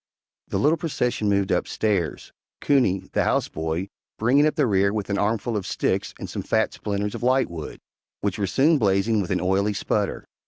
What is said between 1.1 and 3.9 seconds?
moved upstairs, Coonie, the house boy,